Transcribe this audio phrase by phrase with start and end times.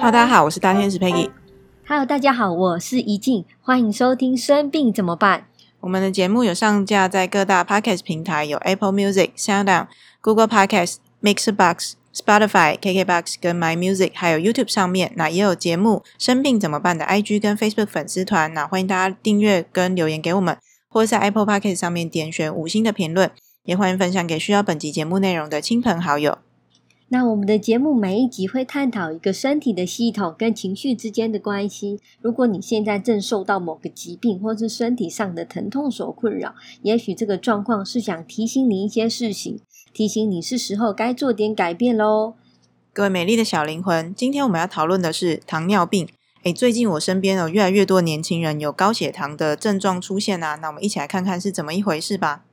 [0.00, 1.30] 大家好，我是大天使 Peggy。
[1.86, 5.40] Hello，大家好，我是怡静，欢迎收听《生病怎么办》。
[5.80, 9.88] 我们的节目有上架在各大 Podcast 平台，有 Apple Music、SoundOn、
[10.22, 15.12] Google Podcast、Mixerbox、Spotify、KKBox 跟 My Music，还有 YouTube 上面。
[15.16, 18.52] 那也有节目《生病怎么办》的 IG 跟 Facebook 粉丝团。
[18.54, 20.56] 那欢迎大家订阅跟留言给我们，
[20.88, 23.30] 或者在 Apple Podcast 上面点选五星的评论，
[23.64, 26.38] 也欢迎分享给需要本集节目内容的亲朋好友。
[27.12, 31.98] 那我们的节目每一集会探讨一个身体的系统跟情绪之间的关系。
[32.22, 39.58] 如果你现在正受到某个疾病或是身体上的疼痛所困扰，也许这个状况是想提醒你一些事情，
[39.92, 42.34] 提醒你是时候该做点改变喽。
[42.92, 46.08] 各位美丽的小灵魂，今天我们要讨论的是糖尿病。
[46.44, 52.44] 诶，最近我身边有越来越多年轻人有高血糖的症状出现啊，那我们一起来看看是怎么一回事吧。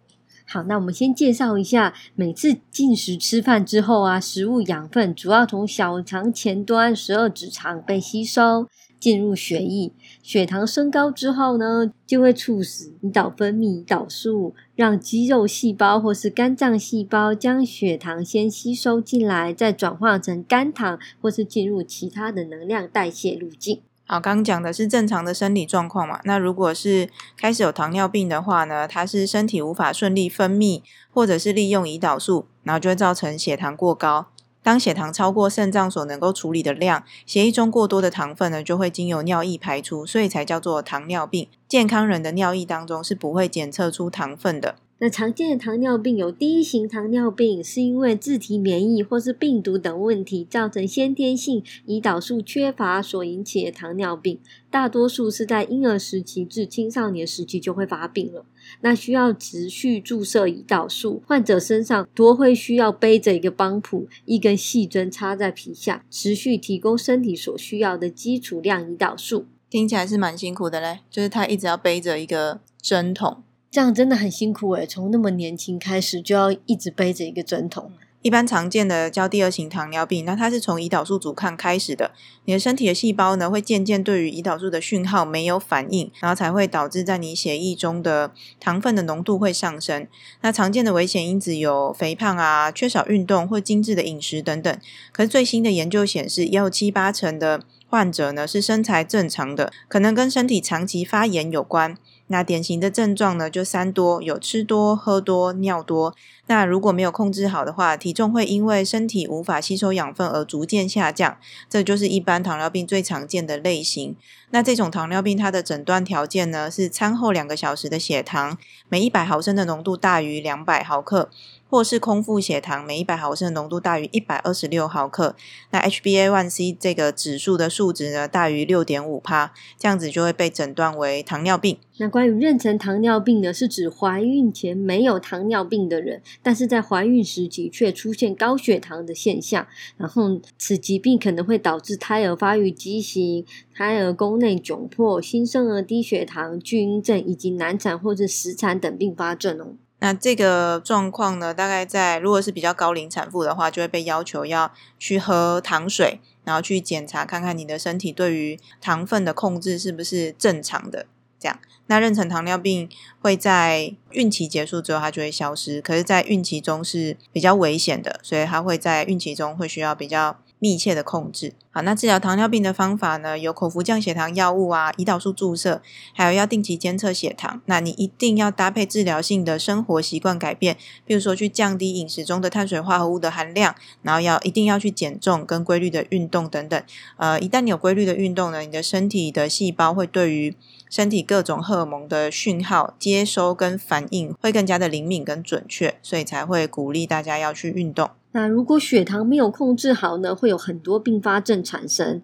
[0.49, 8.65] 好，那我们先介绍一下，每次进食吃饭之后啊，食物养分主要从小肠前端十二指肠被吸收
[8.97, 9.91] 进入血液，
[10.23, 23.81] 血糖升高之后呢，就会促使胰岛分泌胰岛素，让肌肉细胞或是肝脏细胞将血糖先吸收进来，再转化成肝糖，或是进入其他的能量代谢路径。
[24.09, 26.21] 好，刚刚讲的是正常的生理状况嘛。
[26.23, 30.81] 那如果是开始有糖尿病的话呢，它是身体无法顺利分泌，
[31.13, 34.27] 或者是利用胰岛素，然后就会造成血糖过高。
[34.63, 41.49] 当血糖超过肾脏所能够处理的量，血液中过多的糖分呢，就会经由尿液排出，所以才叫做糖尿病。
[41.67, 44.75] 健康人的尿液当中是不会检测出糖分的。
[44.99, 54.39] 那常见的糖尿病有第一型糖尿病，是因为自体免疫或是病毒等问题造成先天性胰岛素缺乏所引起的糖尿病，
[54.71, 58.43] 大多数是在婴儿时期至青少年时期就会发病了。
[58.81, 69.45] 那需要持续注射胰岛素，患者身上多会需要背着一个帮谱，一根细针插在皮下，持续提供身体所需要的基础量胰岛素。
[69.69, 73.43] 听起来是蛮辛苦的嘞，就是他一直要背着一个针筒。
[73.69, 77.91] 这样真的很辛苦诶，从那么年轻开始就要一直背着一个针筒。
[78.23, 82.11] 一般常见的叫第二型糖尿病，那它是从胰岛素阻抗开始的。
[82.45, 90.07] 你的身体的细胞呢，会渐渐对于胰岛素的讯号没有反应，然后才会导致在你血液中的糖分的浓度会上升。
[90.41, 94.77] 那常见的危险因子有肥胖啊、缺少运动或精致的饮食等等。
[95.11, 101.95] 可是最新的研究显示，也有七八成的患者呢是身材正常的，可能跟身体长期发炎有关。
[102.27, 106.13] 那典型的症状呢，就三多，有吃多、喝多、尿多。
[106.47, 111.37] 那如果没有控制好的话，体重会因为身体无法吸收养分而逐渐下降。
[111.69, 114.15] 这就是一般糖尿病最常见的类型。
[114.51, 118.57] 那这种糖尿病它的诊断条件呢，是餐后两个小时的血糖
[118.87, 121.29] 每一百毫升的浓度大于两百毫克，
[121.69, 125.35] 或是空腹血糖每一百毫升的浓度大于一百二十六毫克。
[125.71, 131.77] 那 HbA1c 这个指数的数值呢，大于六点五帕，这样子就会被诊断为糖尿病。
[131.99, 139.65] 那关于妊娠糖尿病呢，是指怀孕前没有糖尿病的人，但是在怀孕时期却出现高血糖的现象，
[139.97, 149.73] 然后此疾病可能会导致胎儿发育畸形、胎儿宫内窘迫、新生儿低血糖、巨婴症以及难产或者死产等并发症哦。
[149.99, 161.07] 那这个状况呢，大概在如果是比较高龄产妇的话，就会被要求要去喝糖水，然后去检查看看你的身体对于糖分的控制是不是正常的。
[161.39, 162.89] 这样，那妊娠糖尿病
[163.21, 171.53] 会在孕期结束之后它就会消失，可是，在孕期中是比较危险的，所以它会在孕期中会需要比较密切的控制。
[171.71, 175.81] 好，那治疗糖尿病的方法呢，有口服降血糖药物啊，胰岛素注射，
[176.13, 177.61] 还有要定期监测血糖。
[177.65, 180.75] 那你一定要搭配治疗性的生活习惯改变，
[181.05, 186.81] 比如说去降低饮食中的碳水化合物的含量，然后要一定要去减重跟规律的运动等等。
[187.17, 190.55] 呃，一旦你有规律的运动呢，你的身体的细胞会对于
[190.89, 198.09] 身体各种荷尔蒙的讯号接收跟反应会更加的灵敏跟准确，所以才会鼓励大家要去运动。
[198.37, 202.21] 那如果血糖没有控制好呢，会有很多并发症产生。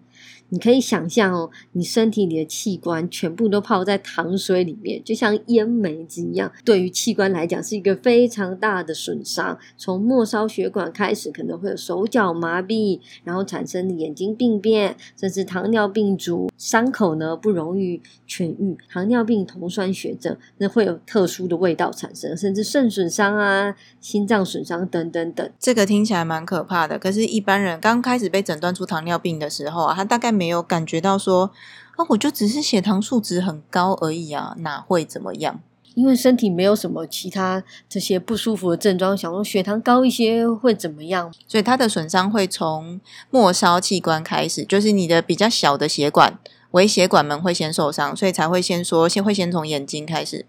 [0.50, 6.52] 你可以想象哦，你身体里的器官全部都泡在糖水里面，就像烟梅子一样。
[6.64, 9.58] 对于器官来讲，是一个非常大的损伤。
[9.76, 18.74] 从末梢血管开始，可能会有手脚麻痹，然后产生眼睛病变，甚至糖尿病足，伤口呢不容易痊愈。
[18.90, 25.50] 糖尿病酮酸血症，那会有特殊的味道产生，甚至肾损伤啊、心脏损伤等等等。
[25.58, 31.50] 这个听起来蛮可怕的，可是，一般人刚开始被诊断出糖尿病的时候啊，他大概没有感觉到说，
[31.96, 35.60] 啊，我就只是血糖数值很高而已啊，哪会怎么样？
[35.94, 41.32] 因为身体没有什么其他这些不舒服的症状，想说血糖高一些会怎么样？
[41.46, 43.00] 所以它的损伤会从
[43.30, 46.36] 末梢器官开始，就是你的比较小的血管、
[46.74, 50.44] 微血管们会先受伤，所以才会先说先会先从眼睛开始，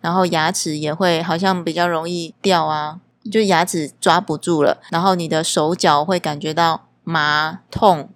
[0.00, 3.00] 然后牙齿也会好像比较容易掉啊，
[3.30, 8.08] 就牙齿抓不住了，然后你的手脚会感觉到麻痛，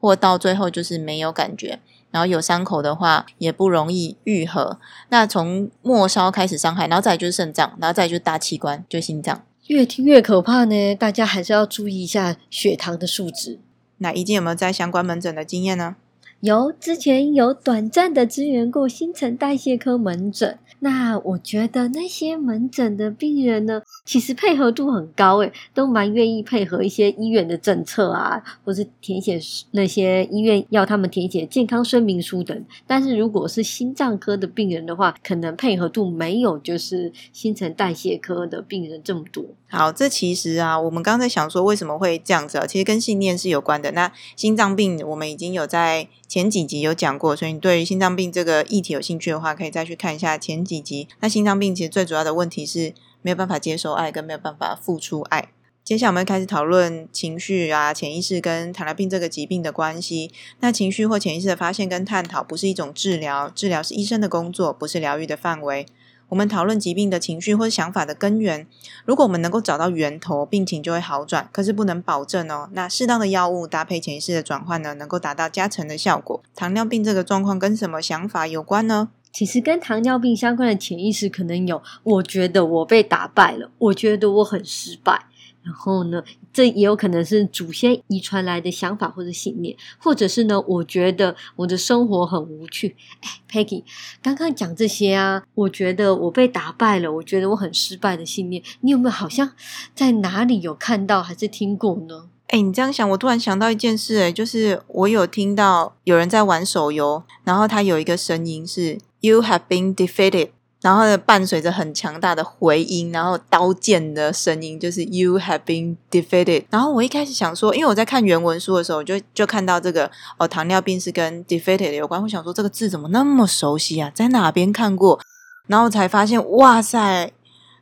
[0.00, 1.78] 或到最后就是没有感觉。
[2.10, 4.78] 然后有伤口的话，也不容易愈合。
[5.08, 9.42] 那从末梢开始伤害，然后再就是肾脏，然后再就是大器官，就心脏。
[9.66, 13.60] 越听越可怕呢，大家还是要注意一下血糖的数值。
[13.98, 15.96] 那已经有没有在相关门诊的经验呢？
[16.44, 20.58] 有，之前有短暂的支援过新陈代谢科门诊。
[20.84, 29.40] 那我觉得那些门诊的病人呢，其实配合度很高，诶，都蛮愿意配合一些医院的政策啊，或是填写
[29.70, 32.64] 那些医院要他们填写健康声明书等。
[32.86, 39.42] 但是如果是心脏科的病人的话，可能配合度没有就是新陈代谢科的病人这么多。
[39.68, 43.90] 好，这其实啊，我们刚才想说为什么会这样子啊，其实跟信念是有关的。
[43.92, 50.73] 那心脏病我们已经有在前几集有讲过，所以你对于心脏病这个议题有兴趣的话，可以再去看一下前几。
[50.76, 52.92] 以及那心脏病其实最主要的问题是
[53.22, 55.48] 没有办法接受爱，跟没有办法付出爱。
[55.82, 60.30] 接下来我们开始讨论情绪啊、潜意识跟糖尿病这个疾病的关系。
[60.60, 65.86] 那情绪或潜意识的发现跟探讨，不是一种治疗，治疗是医生的工作，不是疗愈的范围。
[66.30, 68.66] 我们讨论疾病的情绪或者想法的根源，
[69.04, 71.50] 如果我们能够找到源头，病情就会好转。
[71.52, 72.70] 可是不能保证哦。
[72.72, 76.42] 那适当的药物搭配潜意识的转换呢，能够达到加成的效果。
[76.56, 79.10] 糖尿病这个状况跟什么想法有关呢？
[79.34, 85.26] 其实跟糖尿病相关的潜意识可能有，我觉得我被打败了，我觉得我很失败。
[85.64, 86.22] 然后呢，
[86.52, 92.94] 这也有可能是祖先遗传来的想法或者信念，或者是呢，我觉得我的生活很无趣。
[93.22, 93.82] 哎，Peggy，
[94.22, 99.52] 刚刚讲这些啊，我觉得我被打败了，我觉得我很失败的信念，你有没有好像
[99.96, 102.28] 在哪里有看到还是听过呢？
[102.54, 116.66] 哎，你这样想，我突然想到一件事，哎，就是我有听到有人在玩手游，然后他有一个声音是 “You have been defeated”，然后呢伴随着很强大的回音，然后刀剑的声音，就是 “You have been defeated”。
[116.70, 120.08] 然后我一开始想说，因为我在看原文书的时候，就就看到这个
[120.38, 125.18] 哦，糖尿病是跟 “defeated” 有关，我想说这个字怎么那么熟悉啊，在哪边看过？
[125.66, 127.32] 然后才发现，哇塞！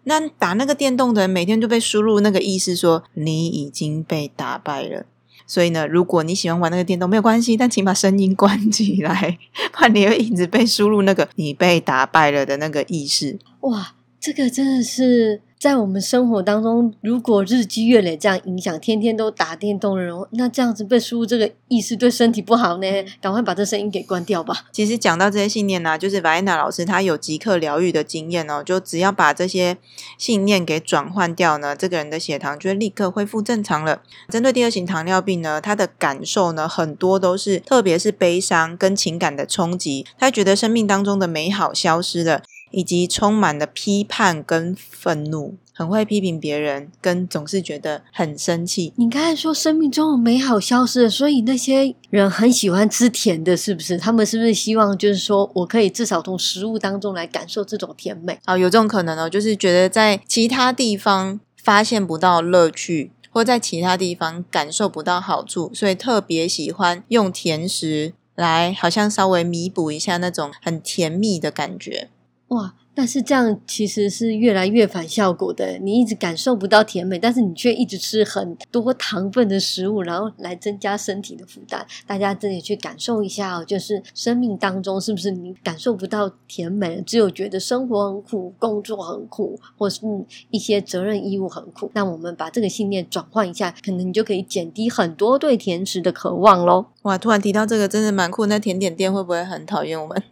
[0.04, 5.06] 那打那个电动的人每天就被输入那个意思，说你已经被打败了。
[5.46, 9.38] 所以呢，如果你喜欢玩那个电动，没有关系，但请把声音关起来，
[9.72, 13.38] 怕你会一直被输入那个你被打败了的那个意识。
[13.60, 15.42] 哇，这个真的是。
[15.62, 23.04] 在我们生活当中，如果日积月累这样影响，天天都打电动的人，那这样子被输入这个意识对身体不好呢？
[23.20, 24.64] 赶快把这声音给关掉吧。
[24.72, 29.76] 其实讲到这些信念呢，就是白安娜老师她有即刻疗愈的经验哦，就只要把这些
[30.18, 34.02] 信念给转换掉呢，这个人的血糖就会立刻恢复正常了。
[34.30, 42.42] 针对第二型糖尿病呢，他的感受呢很多都是，特别是悲伤跟情感的冲击，他觉得生命当中的美好消失了。
[42.72, 48.92] 以及充满了批判跟愤怒，很会批评别人，跟总是觉得很生气。
[48.96, 53.96] 你刚才说生命中的美好消失了，所以那些人很喜欢吃甜的，是不是？
[53.96, 58.38] 他们是不是希望就是说我可以至少从食物当中来感受这种甜美？
[58.44, 72.08] 啊，有这种可能哦，就是觉得在其他地方发现不到乐趣，或在其他地方感受不到好处，所以特别喜欢用甜食来，好像稍微弥补一下那种很甜蜜的感觉。
[72.52, 72.74] 哇！
[72.94, 75.78] 但是这样其实是越来越反效果的。
[75.78, 81.86] 你一直感受不到甜美，但是你却一直吃很多糖分的食物，然后来增加身体的负担。
[82.06, 90.02] 大家自己去感受一下哦，就是生命当中是不是你感受不到甜美，只有觉得生活很苦、工作很苦，或是
[90.50, 91.90] 一些责任义务很苦？
[91.94, 96.84] 那我们把这个信念转换一下，可能你就可以减低很多对甜食的渴望喽。
[97.02, 97.16] 哇！
[97.16, 98.44] 突然提到这个，真的蛮酷。
[98.44, 100.22] 那甜点店会不会很讨厌我们？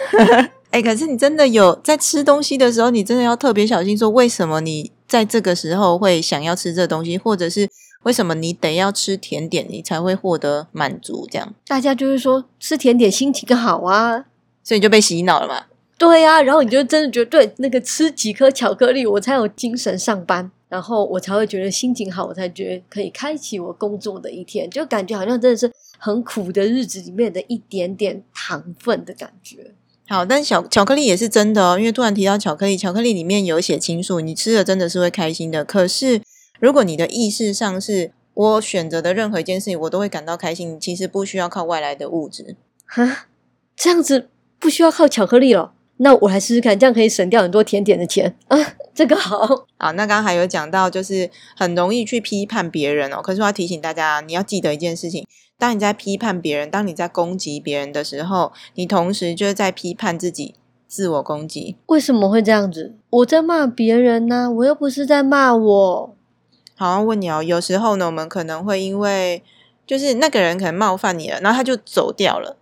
[0.70, 7.68] 哎，可是你真的有在吃东西的时候，你真的要特别小心，说为什么你在这个时候会想要吃这东西，或者是
[8.02, 11.26] 为什么你得要吃甜点，你才会获得满足？
[11.30, 14.26] 这样大家就是说吃甜点心情好啊，
[14.62, 15.64] 所以就被洗脑了嘛？
[15.96, 29.72] 对呀，然后你就真的觉得对那个吃几颗巧克力，我才有精神上班，然后我才会觉得心情好，我才觉得可以开启我工作的一天，就感觉好像真的是很苦的日子里面的一点点糖分的感觉。
[30.08, 35.62] 好，但巧巧克力也是真的哦，因为突然提到巧克力，巧克力里面有写清素，你吃了真的是会开心的。
[35.62, 36.22] 可是
[36.58, 42.56] 如果你的意识上是我选择的任何一件事情，我都会感到开心，其实不需要靠外来的物质。
[42.86, 43.26] 哈，
[43.76, 45.74] 这样子不需要靠巧克力了。
[45.98, 48.56] 那我来试试看，这样可以省掉很多甜点的钱啊！
[48.94, 49.66] 这个好。
[49.76, 53.20] 好，那刚刚还有讲到，就是很容易去批判别人哦。
[53.20, 55.26] 可是我要提醒大家，你要记得一件事情：
[55.58, 60.54] 当你在批判别人，当你在攻击别人的时候，你同时就是在批判自己，
[60.86, 61.76] 自我攻击。
[61.86, 62.94] 为什么会这样子？
[63.10, 66.14] 我在骂别人呢，我又不是在骂我。
[66.76, 69.42] 好，像问你哦，有时候呢，我们可能会因为
[69.84, 72.56] 就是那个人可能冒犯你了，然后他就走掉了。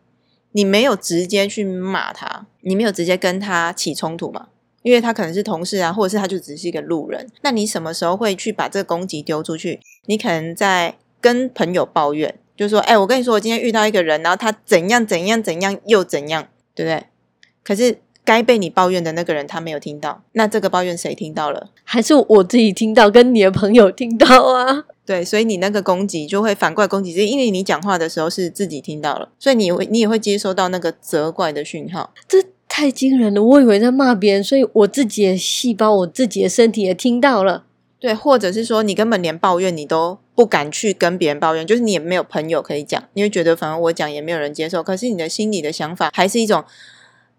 [0.53, 4.49] 你没有直接去骂他，你没有直接跟他起冲突嘛？
[4.83, 7.27] 因为他可能是同事啊，或者是他就只是一个路人。
[7.43, 9.81] 那你什么时候会去把这个攻击丢出去？
[10.07, 17.05] 你可能在跟朋友抱怨，就说：“哎，我跟你说，我今天遇到一个人，然后他怎样怎样怎样又怎样，对不对？”
[17.65, 21.71] 可是该被你抱怨的那个人他没有听到，那这个抱怨谁听到了？
[21.83, 24.85] 还是我自己听到，跟你的朋友听到啊？
[25.05, 32.13] 对，所以你那个攻击就会反过来攻击，是因为你讲话的时候是自己听到了，所以你会你也会接收到那个责怪的讯号。
[32.29, 33.43] 这太惊人了！
[33.43, 37.65] 我以为在骂别人，所以我自己的细胞、我自己的身体也听到了。
[37.99, 44.83] 对，或者是说你根本连抱怨你都不敢去跟别人抱怨，就是你也没有朋友可以讲，你会觉得反正我讲也没有人接受。
[44.83, 46.65] 可是你的心里的想法还是一种。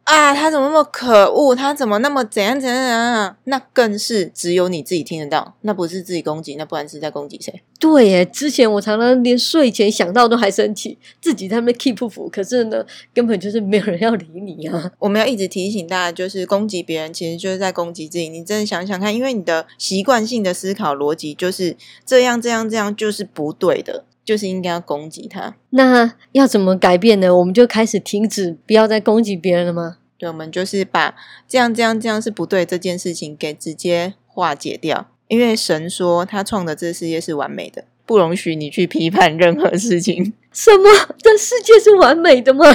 [0.08, 1.54] 啊，他怎么那么可恶？
[1.54, 3.36] 他怎么那么怎样怎样怎样？
[3.44, 7.62] 那更是只有你自己听得到，那不是自己攻击，那不然是在攻击谁？
[7.78, 14.90] 对耶，之前我常常连睡前想到都还生气，自己在那 keep 不服，可是呢，根本就是没有人要理你啊。
[14.98, 18.30] 我们要一直提醒大家，就是攻击别人，其实就是在攻击自己。
[18.30, 24.06] 你真的想想看，因为你的习惯性的思考逻辑就是这样，这样，这样就是不对的。
[24.27, 27.34] 就是应该要攻击他，那要怎么改变呢？
[27.34, 30.00] 我们就开始停止，不要再攻击别人了吗？
[30.17, 31.15] 对，我们就是把
[31.48, 35.07] 这样、这样、这样是不对这件事情给直接化解掉。
[35.29, 40.34] 因为神说他创的这世界是完美的，不容许你去批判任何事情。
[40.51, 41.15] 什么？
[41.17, 42.65] 这世界是完美的吗？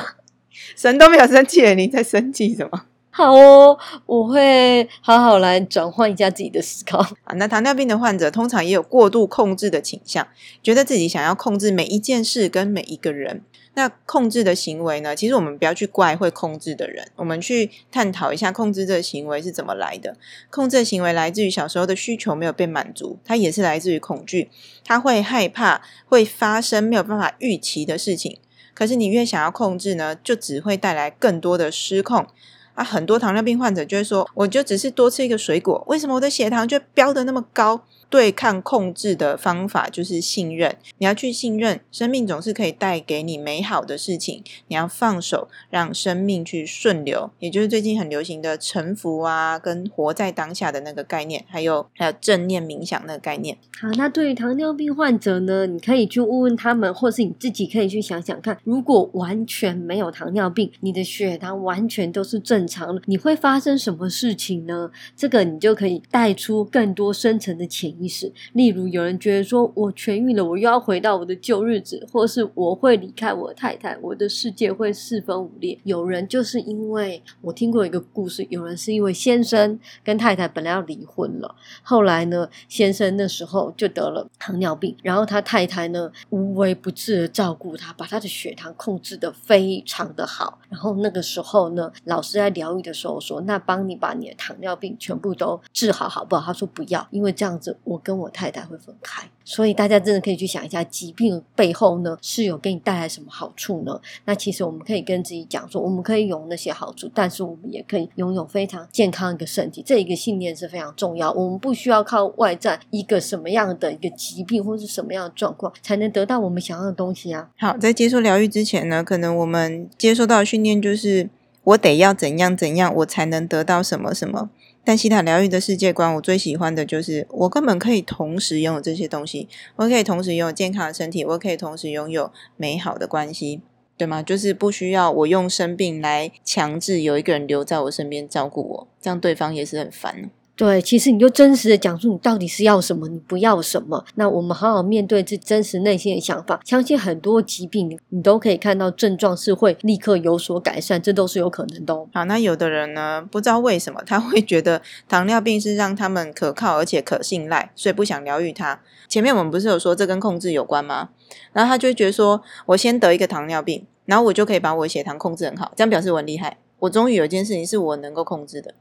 [0.74, 2.86] 神都没有生气，你在生气什么？
[3.14, 7.34] 好哦，我会好好来转换一下自己的思考 啊。
[7.34, 10.26] 那糖尿病的患者通常也有过度控制的倾向，
[10.62, 13.42] 觉得自己想要控制每一件事跟每一个人。
[13.74, 15.14] 那控制的行为呢？
[15.14, 20.16] 其实我们不要去怪会控制的人，我们去探讨一下控制这个行为是怎么来的。
[20.50, 24.50] 控制的行为来自于小时候的需求没有被满足，它也是来自于恐惧，
[24.84, 28.38] 他会害怕会发生没有办法预期的事情。
[28.74, 32.26] 可是你越想要控制呢，就只会带来更多的失控。
[32.74, 37.84] 啊，很多糖尿病患者就会说，我就只是多吃一个水果，为什么我的血糖就飙得那么高？
[38.12, 53.56] 对抗控制的方法就是信任，你要去信任生命总是可以带给你美好的事情，你要放手让生命去顺流，也就是最近很流行的臣服啊，跟活在当下的那个概念，还有还有正念冥想那个概念。
[53.80, 64.90] 好，那对于糖尿病患者呢，你可以去问问他们，或是你自己可以去想想看，如果完全没有糖尿病，你的血糖完全都是正常的，你会发生什么事情呢？
[65.16, 68.01] 这个你就可以带出更多深层的潜。
[68.02, 75.78] 意识，例如有人觉得说，我痊愈了，我又要回到我的旧日子，或是我会离开我太太，我的世界会四分五裂。
[75.84, 90.58] 有人就是因为我听过一个故事，有人是因为先生跟太太本来要离婚了，后来呢，先生那时候就得了糖尿病，然后他太太呢无微不至的照顾他，把他的血糖控制的非常的好。
[90.68, 96.42] 然后那个时候呢，老师在疗愈的时候说，那帮你把你的糖尿病全部都治好好不好？
[96.42, 97.76] 他说不要，因为这样子。
[97.92, 104.00] 我跟我太太会分开，所以大家真的可以去想一下，疾病背后呢是有给你带来什么好处呢？
[104.24, 109.82] 那其实我们可以跟自己讲说，我们可以有那些好处，但是我们也可以拥有非常健康一个身体。
[109.84, 111.30] 这一个信念是非常重要。
[111.32, 117.50] 我们不需要靠外在一个什么样的一个疾病或是什么样的状况才能得到我们想要的东西啊。
[117.58, 121.28] 好，在接受疗愈之前呢，可能我们接受到的训练就是
[121.64, 124.50] 我得要怎样怎样，我才能得到什么什么。
[124.84, 133.60] 但西塔疗愈的世界观，我最喜欢的就是我根本可以同时拥有这些东西，我可以同时拥有健康的身体，我可以同时拥有美好的关系，
[133.96, 134.22] 对吗？
[134.22, 140.30] 就是不需要我用生病来强制有一个人留在我身边照顾我，这样对方也是很烦。
[140.54, 144.04] 对，其实你就真实的讲述你到底是要什么，你不要什么。
[144.16, 152.06] 那我们好好面对这真实内心的想法，相信很多疾病你都可以看到症状是会立刻有所改善，这都是有可能的。
[152.12, 158.78] 好，那有的人呢，不知道为什么他会觉得糖尿病是让他们可靠而且可信赖，所以不想疗愈它。
[159.08, 161.08] 前面我们不是有说这跟控制有关吗？
[161.52, 166.58] 然后他就会觉得说，我先得一个糖尿病，然后我就可以把我血糖控制很好，这样表示我很厉害。
[166.80, 168.74] 我终于有一件事情是我能够控制的。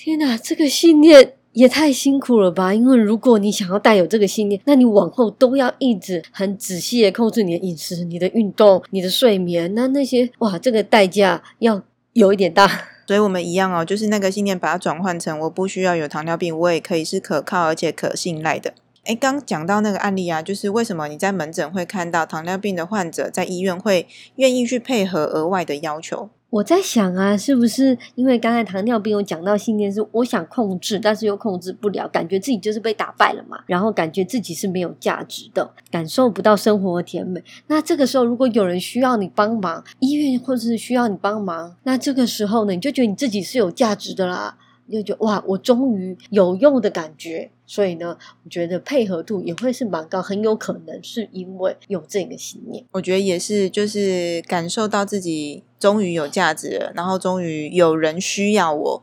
[0.00, 2.72] 天哪，这个信念也太辛苦了吧！
[2.72, 12.70] 因为如果你想要带有这个信念，那你往后都要一直很仔细的控制你的饮食、你的运动、你的睡眠，那那些哇，这个代价要有一点大。
[13.08, 18.74] 所以我们一样哦，就是那个信念把它转换成我不需要有糖尿病，我也可以是可靠而且可信赖的。
[19.02, 26.30] 哎，刚讲到那个案例啊，就是为什么你在门诊会看到糖尿病的患者在医院会愿意去配合额外的要求？
[26.50, 37.42] 我在想啊，是不是因为刚才糖尿病有讲到信念是我想控制，但是又控制不了，感觉自己就是被打败了嘛，然后感觉自己是没有价值的，感受不到生活的甜美。
[37.66, 44.56] 那这个时候，如果有人需要你帮忙，医院或者是需要你帮忙，那这个时候呢，你就觉得你自己是有价值的啦。
[44.90, 52.82] 你就觉得哇，我终于有用的感觉，所以呢，我觉得配合度也会是蛮高，很有可能是因为有这个信念。
[52.92, 59.02] 我觉得也是，就是感受到自己终于有价值了，然后终于有人需要我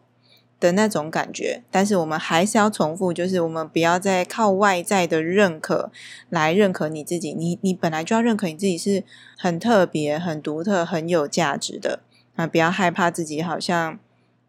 [0.60, 1.64] 的那种感觉。
[1.72, 5.92] 但是我们还是要重复，就是我们不要再靠外在的认可
[6.30, 7.34] 来认可你自己。
[7.34, 9.04] 你你本来就要认可你自己是
[9.38, 12.02] 很特别、很独特、很有价值的
[12.36, 12.48] 啊！
[12.48, 14.00] 不要害怕自己好像。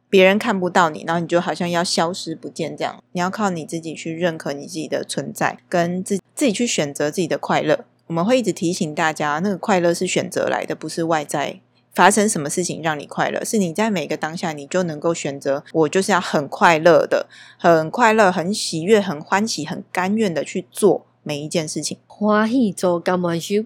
[0.09, 3.02] 别人看不到你，然后你就好像要消失不见这样。
[3.11, 7.85] 你要靠你自己去认可你自己的存在，跟自自己去选择自己的快乐。
[8.06, 11.61] 我们会一直提醒大家，那个快乐是选择来的，不是外在
[11.97, 15.65] 发生什么事情让你快乐，是你在每个当下你就能够选择。
[15.73, 17.26] 我就是要很快乐的，
[17.59, 21.97] 很快乐，很喜悦，很欢喜，很甘愿的去做每一件事情。
[22.07, 23.65] 欢喜做甘愿修。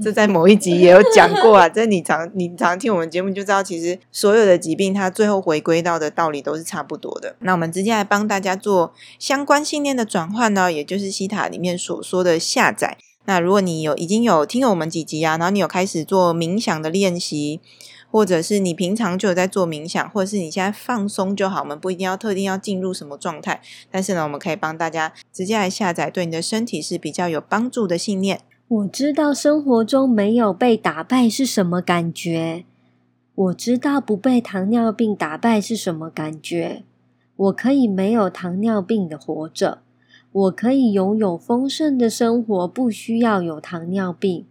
[0.00, 7.34] 这在某一集也有讲过啊， 这你常你常听我们节目就知道，其实所有的疾病它最后回归到的道理都是差不多的。
[7.40, 12.96] 那我们直接来帮大家做相关信念的转换呢，也就是西塔里面所说的下载。
[13.24, 17.60] 那如果你有已经有听了我们几集啊，然后你有开始做冥想的练习，
[18.10, 23.60] 或者是你平常就有在做冥想，或者是你现在放松就好，我们不一定要特定要进入什么状态，
[23.90, 28.40] 但是呢，我们可以帮大家直接来下载对你的身体是比较有帮助的信念。
[28.68, 32.64] 我知道生活中没有被打败是什么感觉，
[33.34, 36.82] 我知道不被糖尿病打败是什么感觉。
[37.36, 39.81] 我可以没有糖尿病的活着，
[40.32, 44.46] 我可以拥有丰盛的生活，不需要有糖尿病。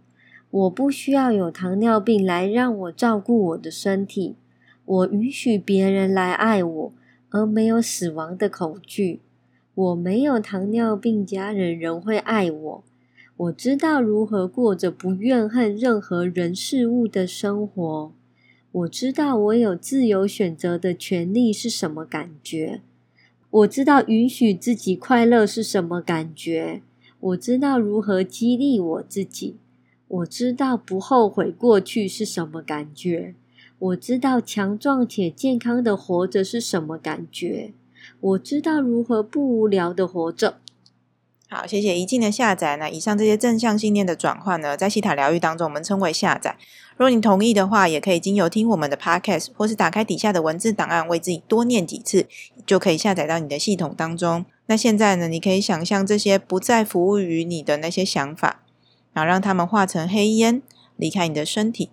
[0.50, 4.36] 我不需要有糖尿病来让我照顾我的身体。
[4.84, 6.92] 我允许别人来爱我，
[7.30, 9.20] 而没有死亡的恐惧。
[9.74, 12.84] 我没有糖尿病，家人仍会爱我。
[13.38, 18.12] 我知道如何过着不怨恨任何人事物的生活。
[18.70, 22.82] 我知道我有自由选择的权利是什么感觉。
[23.52, 26.80] 我知道允许自己快乐是什么感觉。
[27.20, 29.56] 我知道如何激励我自己。
[30.08, 33.34] 我知道不后悔过去是什么感觉。
[33.78, 37.74] 我知道强壮且健康的活着是什么感觉。
[38.20, 40.61] 我知道如何不无聊的活着。
[41.52, 42.78] 好，谢谢一静的下载。
[42.78, 46.56] 那以上这些正向信念的转换呢，在西塔疗愈当中，我们称为下载。
[46.96, 52.26] 如果你同意的话，也可以经由听我们的 podcast，或是打开底下的文字档案，为自己多念几次，
[52.64, 54.46] 就可以下载到你的系统当中。
[54.64, 58.62] 那现在呢，你可以想象这些不再服务于你的那些想法，
[59.12, 60.62] 然后让他们化成黑烟，
[60.96, 61.90] 离开你的身体。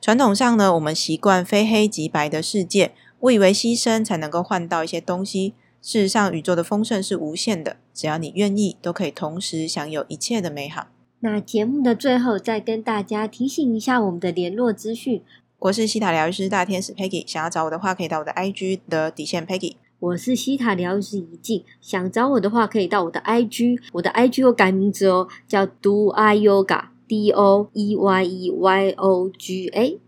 [0.00, 5.52] 传统上呢，我们习惯非黑即白的世界，误以为牺牲才能够换到一些东西。
[5.84, 10.86] 事实上，宇宙的丰盛是无限的，只要你愿意，都可以同时享有一切的美好。
[11.20, 15.22] 那节目的最后，再跟大家提醒一下我们的联络资讯。
[15.58, 19.74] 我是西塔疗愈师大天使 Peggy，想要找我的话，可以到我的 IG 的底线 Peggy。
[20.00, 30.00] 我是西塔疗愈师怡静，想找我的话，可以到我的 IG，我的 IG 又改名字哦，叫 Do I Yoga，D O E Y E Y O G A。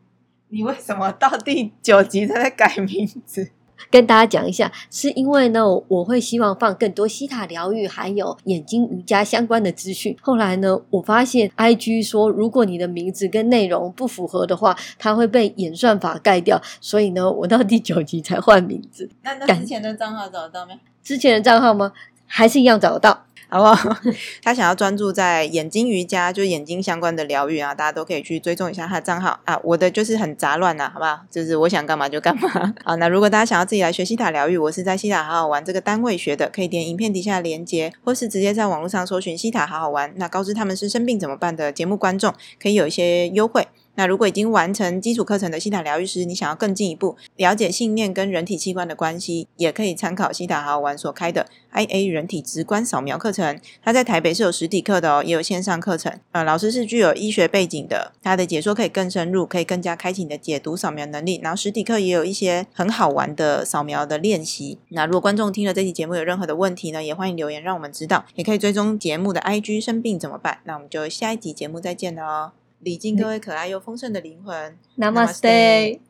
[0.49, 3.51] 你为什么到第九集才在改名字？
[3.91, 10.17] 跟大家讲一下，是因为呢，我会希望放更多西塔疗愈还有眼睛瑜伽相关的资讯。
[10.21, 16.61] 后来呢，我发现 IG 说，如果你的名字跟内容不符合的话，它会被演算法盖掉。
[16.81, 19.09] 所以呢，我到第九集才换名字。
[19.23, 20.79] 那那之前的账号找得到没？
[21.03, 21.93] 之前的账号吗？
[22.27, 23.25] 还是一样找得到。
[23.49, 23.97] 好不好？
[24.43, 29.59] 他想要专注在眼睛瑜伽，就眼睛相关的疗愈啊，大家都可以去追踪一下他的账号啊。
[29.63, 31.21] 我的就是很杂乱呐，好不好？
[31.31, 32.75] 就是我想干嘛就干嘛。
[32.85, 40.13] 好，那如果大家想要自己来学西塔疗愈，我是在西塔好好玩这个单位学的，可以点影片底下的链接，或是直接在网络上搜寻西塔好好玩。
[40.17, 43.67] 那告知他们是生病怎么办的节目观众，可以有一些优惠。
[43.97, 53.59] 那如果已经完成基础课程的西塔疗愈师，你想要更进一步了解信念跟人体器官的关系，也可以参考西塔好玩所开的 IA 人体直观扫描课程。
[53.83, 56.13] 它在台北是有实体课的哦，也有线上课程。
[56.33, 61.41] 呃，老师是具有医学背景的，他的解说可以更深入，可以更加开启你的解读扫描能力。
[61.43, 64.79] 然后实体课也有一些很好玩的扫描的练习。
[64.91, 70.59] 那如果观众听了这期节目有任何的问题呢，也欢迎留言让我们知道，也可以追踪节目的 IG 生病怎么办？
[70.65, 72.53] 那我们就下一集节目再见了哦。
[72.81, 76.01] 礼敬各位可爱又丰盛的灵魂，Namaste。